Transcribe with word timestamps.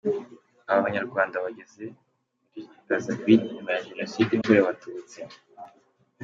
Aba 0.69 0.83
Banyarwanda 0.85 1.43
bageze 1.45 1.83
muri 2.41 2.61
Brazaville 2.85 3.45
nyuma 3.53 3.69
ya 3.75 3.85
Jenoside 3.87 4.31
yakorewe 4.33 4.63
Abatutsi. 4.63 5.19